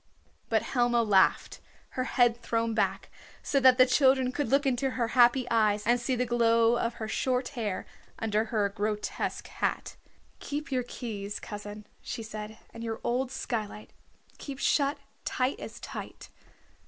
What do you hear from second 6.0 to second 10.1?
see the glow of her short hair under her grotesque hat.